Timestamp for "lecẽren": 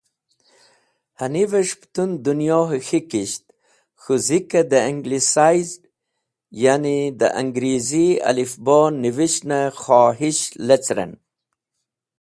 10.67-11.11